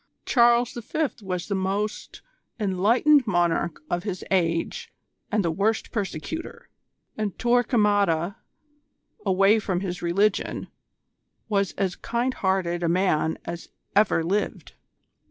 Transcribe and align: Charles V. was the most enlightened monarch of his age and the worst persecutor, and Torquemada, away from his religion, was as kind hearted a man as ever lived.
Charles 0.25 0.73
V. 0.73 1.09
was 1.21 1.47
the 1.47 1.53
most 1.53 2.23
enlightened 2.59 3.27
monarch 3.27 3.83
of 3.87 4.01
his 4.01 4.23
age 4.31 4.91
and 5.31 5.45
the 5.45 5.51
worst 5.51 5.91
persecutor, 5.91 6.69
and 7.19 7.37
Torquemada, 7.37 8.37
away 9.27 9.59
from 9.59 9.81
his 9.81 10.01
religion, 10.01 10.69
was 11.49 11.73
as 11.73 11.95
kind 11.95 12.33
hearted 12.33 12.81
a 12.81 12.89
man 12.89 13.37
as 13.45 13.69
ever 13.95 14.23
lived. 14.23 14.73